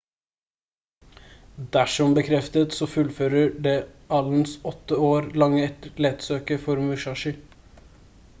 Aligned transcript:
dersom 1.75 2.15
bekreftet 2.19 2.77
så 2.77 2.87
fullfører 2.93 3.53
det 3.69 3.75
allens 4.21 4.57
åtte 4.73 5.01
år 5.11 5.29
lange 5.45 5.71
letesøk 6.07 6.57
for 6.67 6.87
musashi 6.89 7.37